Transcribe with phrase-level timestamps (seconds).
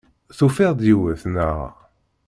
[0.37, 1.59] Tufiḍ-d yiwet, naɣ?